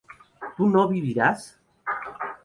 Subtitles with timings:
[0.57, 1.59] ¿tú no vivirás?